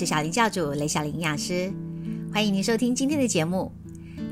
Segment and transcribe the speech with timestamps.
[0.00, 1.70] 是小林教主雷小林营养师，
[2.32, 3.70] 欢迎您收听今天的节目。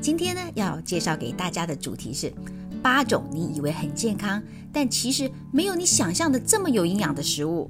[0.01, 2.33] 今天呢，要介绍给大家的主题是
[2.81, 4.41] 八种你以为很健康，
[4.73, 7.69] 但其实没有你想象的这么有营养的食物。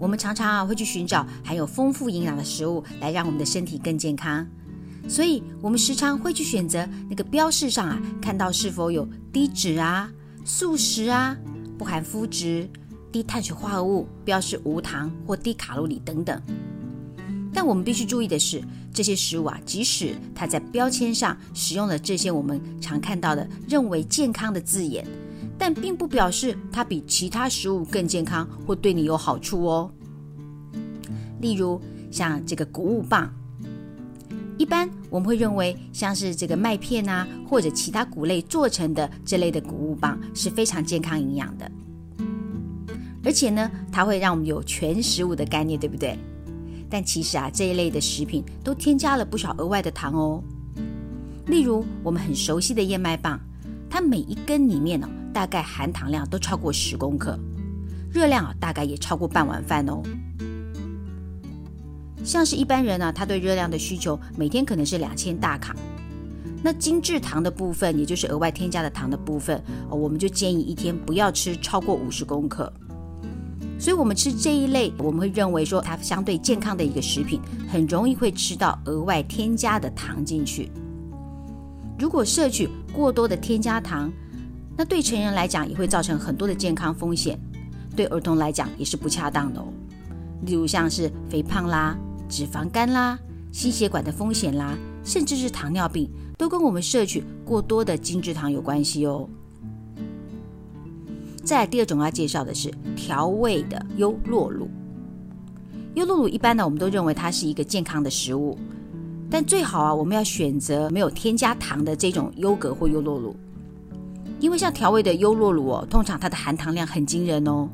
[0.00, 4.44] 我们常常啊会去寻找含有丰富营养的食物，来让我们的身体更健康。
[5.08, 10.10] 所以，我们时常会去选择那个标示上啊，看到是否有低脂啊、
[10.44, 11.36] 素食啊、
[11.78, 12.68] 不含麸质。
[13.10, 16.40] 低碳水化合物标示无糖或低卡路里等等，
[17.52, 18.62] 但我们必须注意的是，
[18.92, 25.06] 这些食物啊，即使它在标签上使用了这些我们常看到的认为健康的字眼，
[25.58, 29.90] 但并不表示它比其他食物更健康或对你有好处哦。
[31.40, 31.80] 例如，
[32.10, 33.32] 像这个谷物棒，
[34.58, 41.70] 一般我们会认为像是这个麦片啊，或者其他谷类做成的这类的谷物棒是非常健康营养的。
[43.28, 46.18] 而且呢，它会让我们有全食物的概念，对不对？
[46.88, 50.42] 但其实啊，这一类的食品都添加了不少额外的糖哦。
[51.44, 53.38] 例如，我们很熟悉的燕麦棒，
[53.90, 57.38] 它每一根里面呢，大概含糖量都超过十公克，
[58.10, 60.02] 热量啊，大概也超过半碗饭哦。
[62.24, 65.76] 像是一般人呢，他对热量的需求每天可能是两千大卡，
[66.62, 72.72] 那精制糖的部分，也就是额外添加的糖的部分，我们就建议一天不要吃超过五十公克。
[73.78, 77.40] 所以，我们吃这一类，我们会认为说它相对健康的一个食品，
[77.70, 80.68] 很容易会吃到额外添加的糖进去。
[81.98, 84.12] 如果摄取过多的添加糖，
[84.76, 87.38] 那对成人来讲也会造成很多的健康风险，
[87.94, 89.66] 对儿童来讲也是不恰当的哦。
[90.42, 91.96] 例如像是肥胖啦、
[92.28, 93.18] 脂肪肝啦、
[93.52, 99.28] 心血管的风险啦，甚至是糖尿病，都跟我们摄取过多的精制糖有关系哦。
[101.48, 104.68] 再来第二种要介绍的是调味的优酪乳。
[105.94, 108.58] 优酪乳一般呢，我们都认为它是一个健康的食物，
[109.30, 113.34] 但最好啊，我们要选择没有添加糖的这种优格或优酪乳，
[114.40, 117.66] 因为像调味的优酪乳哦，通常它的含糖量很惊人哦。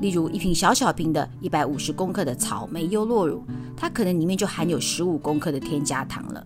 [0.00, 3.44] 例如一瓶小小瓶的一百五十克的草莓优酪乳，
[3.76, 6.42] 它可能里面就含有十五克的添加糖了。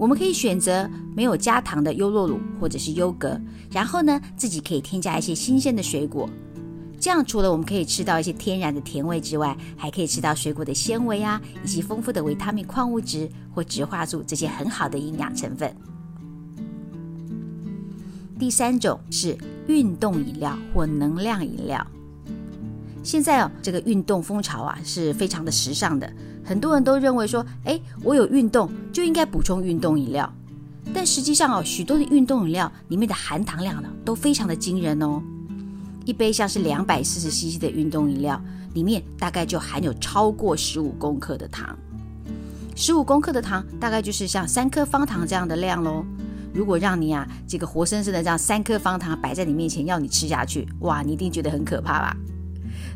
[0.00, 3.38] 我们可以选择没有加糖的优酪乳或者是优格，
[3.70, 6.26] 然后呢，自己可以添加一些新鲜的水果，
[6.98, 15.70] 这样除了我们可以吃到一些天然的甜味之外，还可以吃到水果的纤维啊，以及丰富的维他命、矿物质或植化素这些很好的营养成分。
[18.38, 19.36] 第三种是
[19.68, 21.86] 运动饮料或能量饮料。
[23.02, 26.10] 现在哦，这个运动风潮啊是非常的时尚的，
[26.50, 30.28] 很多人都认为说，哎，我有运动就应该补充运动饮料。
[30.92, 35.22] 但实际上哦，许多的运动饮料里面的含糖量呢都非常的惊人哦。
[36.04, 38.42] 一杯像是两百四十 CC 的运动饮料，
[38.74, 41.78] 里面大概就含有超过十五公克的糖。
[42.74, 46.04] 十五公克的糖大概就是像三颗方糖这样的量喽。
[46.52, 52.16] 如果让你啊这个活生生的这样三颗方糖摆在你面前要你吃下去，哇，你一定觉得很可怕吧？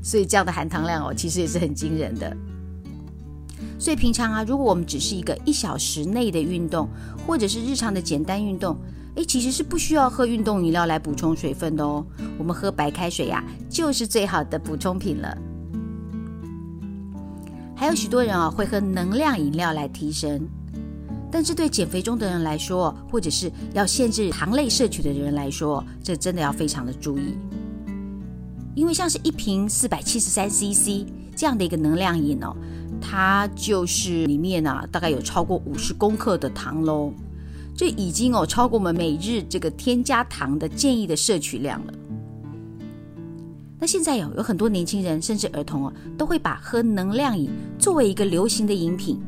[0.03, 2.37] 所以这样的含糖量哦，其实也是很惊人的。
[3.85, 6.89] 所以平常啊，如果我们只是一个一小时内的运动，
[7.27, 8.79] 或者是日常的简单运动，
[9.17, 12.03] 诶，其实是不需要喝运动饮料来补充水分的哦。
[12.39, 15.37] 我们喝白开水呀，就是最好的补充品了。
[17.77, 20.41] 还有许多人啊，会喝能量饮料来提神，
[21.31, 27.37] 但是对减肥中的人来说，或者是要限制糖类摄取的人来说，这真的要非常的注意。
[28.75, 31.07] 因为像是一瓶四百七十三 CC
[31.37, 32.57] 这样的一个能量饮哦，
[33.01, 37.13] 它就是里面啊大概有超过五十公克的糖喽，
[37.77, 41.95] 这已经哦超过我们每日这个添加糖的建议的摄取量了。
[43.79, 49.21] 那现在有有很多年轻人甚至儿童哦，都会把喝能量饮作为一个流行的饮品，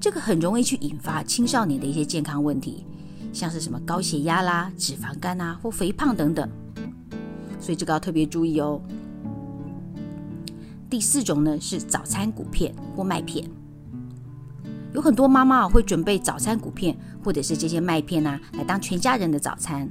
[0.00, 2.84] 这个很容易去引发青少年的一些健康问题，
[3.32, 6.48] 像是什么高血压啦、脂肪肝啊或肥胖等等。
[7.60, 8.80] 所以这个要特别注意哦。
[10.88, 13.44] 第四种呢是早餐谷片或麦片，
[14.94, 19.88] 有很多妈妈会准备早餐谷片或者是这些麦片啊，来当全家人的早餐。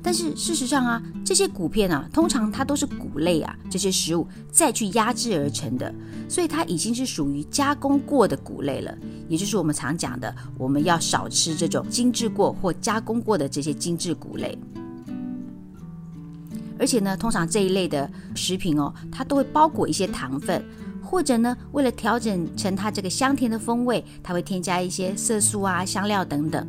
[0.00, 5.92] 但是事实上啊，这些谷片啊，通常它都是谷类啊这些食物再去压制而成的，
[6.28, 8.96] 所以它已经是属于加工过的谷类了。
[9.28, 14.56] 也就是我们常讲的，我们要少吃这种精制过或加工过的这些精制谷类。
[16.78, 20.64] 而且呢，通常这一类的食品哦，它都会包裹一些糖分，
[21.02, 26.66] 或者呢，为了调整成它这个香甜的风味，它会添加一些色素啊、香料等等。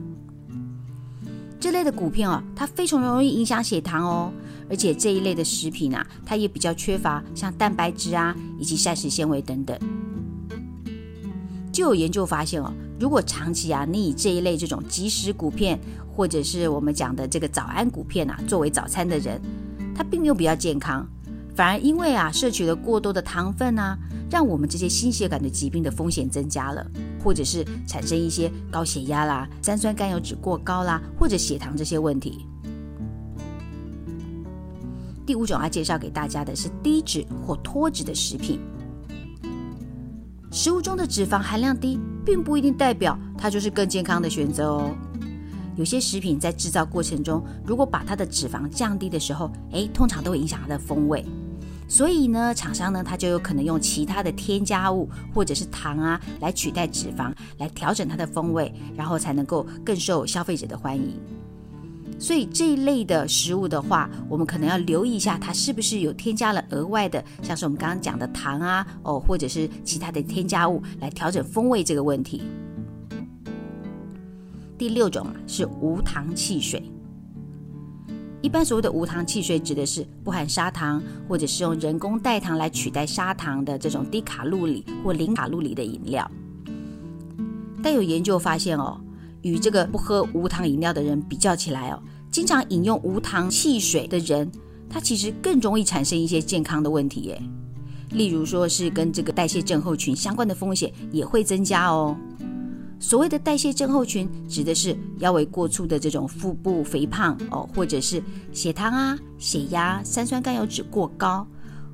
[1.60, 4.32] 这类的谷片哦，它非常容易影响血糖哦，
[4.70, 9.78] 而且这一类的食品啊，它也比较缺乏像蛋白质啊以及膳食纤维等等。
[11.72, 15.80] 就有研究发现哦，如果长期啊，你以这一类这种即食谷片，
[16.12, 19.40] 或者是我们讲的这个早安谷片啊，作为早餐的人，
[20.00, 21.06] 它并没有比较健康，
[21.54, 24.00] 反而因为啊，摄取了过多的糖分啊，
[24.32, 26.90] 让我们这些心血管的疾病的风险增加了，
[27.22, 32.46] 或者是产生一些高血压啦、三酸甘油脂过高啦，或者血糖这些问题。
[35.26, 38.58] 第五种要介绍给大家的是低脂或脱脂的食品。
[40.50, 44.96] 食物中的脂肪含量低，并不一定代表它就是更健康的选择哦。
[45.80, 51.24] 有些食品在制造过程中，如果把它的脂肪降低的时候，诶，通常都会影响它的风味。
[51.88, 61.18] 所以呢，厂商呢，它就有可能用其他的添加物或者是糖啊，来取代脂肪，来调整它的风味，然后才能够更受消费者的欢迎。
[62.20, 72.44] 所以这一类的食物的话，我们可能要留意一下，它是不是有添加了额外的，像是我们刚刚讲的糖啊，哦，或者是其他的添加物来调整风味这个问题。
[74.80, 76.82] 第六种啊是无糖汽水。
[78.42, 86.32] 一般所谓的无糖汽水，指的是不含砂糖，或者是用人工代糖来取代砂糖的这种低卡路里或零卡路里的饮料。
[87.84, 89.00] 但有研究发现哦。
[89.42, 94.52] 与这个不喝无糖饮料的人比较起来哦，经常饮用无糖汽水的人，
[94.90, 97.42] 他其实更容易产生一些健康的问题耶。
[98.12, 102.18] 例如说是跟这个代谢症候群相关的风险也会增加哦。
[103.00, 111.48] 所谓的代谢症候群，指的是腰围过粗的这种腹部肥胖哦，或者是血糖啊、血压、三酸甘油脂过高，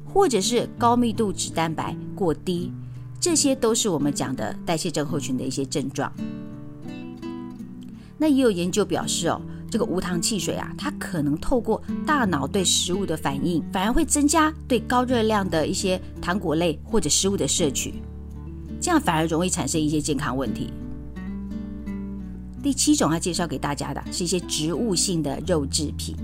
[0.03, 2.71] 或者是高密度脂蛋白过低，
[3.19, 6.11] 这些都是我们讲的代谢症候群的一些症状。
[8.17, 17.93] 那也有研究表示哦，这个无糖汽水啊，它可能透过大脑对食物的反应，反而会增加对高热量的一些糖果类或者食物的摄取，
[18.81, 20.71] 这样反而容易产生一些健康问题。
[22.65, 26.15] 第七种要介绍给大家的是一些植物性的肉制品，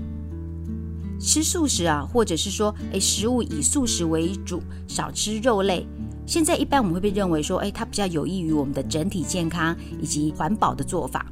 [1.20, 5.86] 吃素食啊，或者是说，诶，食物以素食为主，少吃肉类。
[6.26, 11.24] 现在一般我们会被认为说，诶，它比较有益于我们的整体健康以及环保的做法。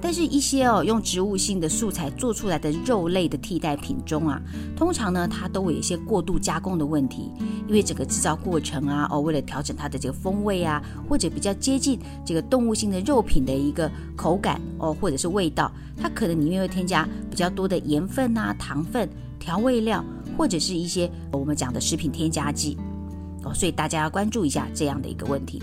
[0.00, 4.40] 但是，一些哦用植物性的素材做出来的肉类的替代品中啊，
[4.76, 7.32] 通常呢它都会有一些过度加工的问题，
[7.66, 19.08] 因为整个制造过程啊，哦为了调整它的这个风味啊，或者比较接近这个动物性的肉品的一个口感哦，或者是味道，它可能里面会添加比较多的盐分啊、糖分、
[19.38, 20.04] 调味料，
[20.36, 22.78] 或者是一些我们讲的食品添加剂
[23.42, 25.60] 哦，所以大家要关注一下这样的一个问题。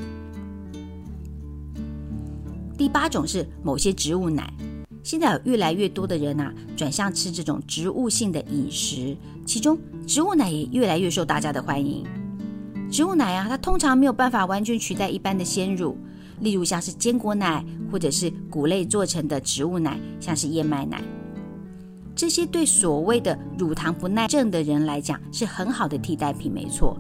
[2.78, 4.54] 第八种是某些植物奶，
[5.02, 12.06] 现在有越来越多的人啊转向吃这种植物性的饮食，其中植物奶也越来越受大家的欢迎。
[12.92, 15.98] 植物奶啊，它通常没有办法完全取代一般的鲜乳，
[16.42, 21.02] 例如像是坚果奶或者是谷类做成的植物奶，像是燕麦奶，
[22.14, 26.98] 这些对所谓的乳糖不耐症的人来讲是很好的替代品，没错。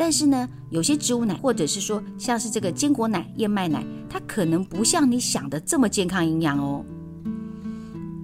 [0.00, 6.82] 但是呢，有些植物奶，或者是说像是这个坚果奶、燕麦奶，它可能不像你想的这么健康营养哦。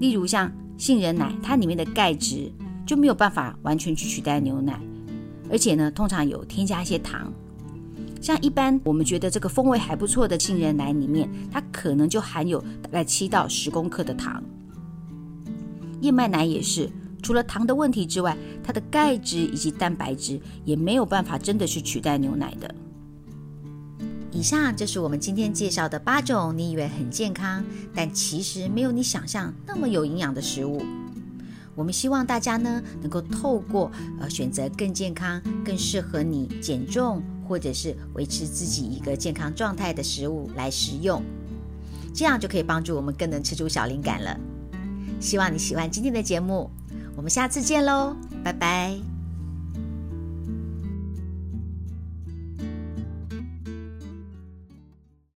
[0.00, 2.50] 例如像杏仁奶，它里面的钙质
[2.86, 4.80] 就没有办法完全去取代牛奶，
[5.50, 7.30] 而且呢，通常有添加一些糖。
[8.22, 14.42] 像一般我们觉得这个风味还不错的杏仁奶里面，它可能就含有大概七到十公克的糖。
[16.00, 16.90] 燕麦奶也是。
[17.26, 22.73] 除了糖的问题之外，它的钙质以及蛋白质也没有办法真的去取代牛奶的。
[24.30, 30.80] 以上就是我们今天介绍的八种你以为很健康，但其实没有你想象那么有营养的食物。
[31.75, 33.90] 我们希望大家呢能够透过
[34.21, 41.21] 呃选择更健康、更适合你减重或者是维持自己一个健康状态的食物来食用，
[42.14, 44.38] 这样就可以帮助我们更能吃出小灵感了。
[45.18, 46.71] 希望你喜欢今天的节目。
[47.16, 49.15] 我们下次见喽，拜拜。